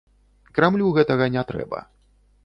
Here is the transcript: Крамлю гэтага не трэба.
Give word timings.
Крамлю 0.59 0.87
гэтага 0.95 1.27
не 1.35 1.43
трэба. 1.51 1.83